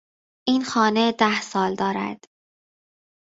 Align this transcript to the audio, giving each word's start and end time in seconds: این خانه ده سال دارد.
این 0.47 0.63
خانه 0.63 1.11
ده 1.11 1.41
سال 1.41 1.75
دارد. 1.75 2.25